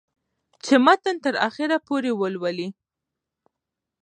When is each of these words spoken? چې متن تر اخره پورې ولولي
چې 0.65 0.73
متن 0.85 1.15
تر 1.25 1.35
اخره 1.47 1.77
پورې 1.87 2.11
ولولي 2.19 2.67